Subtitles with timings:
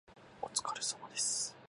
[0.41, 1.51] お疲れ様です。